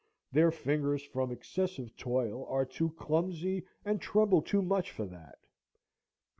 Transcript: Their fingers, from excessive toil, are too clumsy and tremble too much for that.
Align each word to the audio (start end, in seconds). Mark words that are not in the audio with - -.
Their 0.31 0.49
fingers, 0.49 1.03
from 1.03 1.31
excessive 1.31 1.95
toil, 1.95 2.47
are 2.49 2.65
too 2.65 2.89
clumsy 2.97 3.67
and 3.85 4.01
tremble 4.01 4.41
too 4.41 4.63
much 4.63 4.89
for 4.89 5.05
that. 5.05 5.37